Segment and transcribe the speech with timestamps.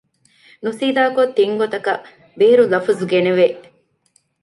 [0.63, 2.03] ނުސީދާކޮށް ތިން ގޮތަކަށް
[2.37, 3.47] ބޭރު ލަފުޒު ގެނެވެ